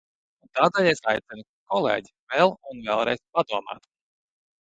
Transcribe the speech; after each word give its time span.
Un 0.45 0.49
tādēļ 0.61 0.87
es 0.91 1.01
aicinu, 1.11 1.43
kolēģi, 1.73 2.11
vēl 2.35 2.55
un 2.71 2.81
vēlreiz 2.87 3.23
padomāt! 3.39 3.87